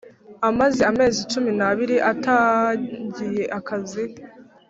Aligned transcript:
Amaze 0.49 0.81
amezi 0.91 1.19
cumi 1.31 1.51
n’abiri 1.59 1.95
atangiye 2.11 3.43
akazi 3.57 4.03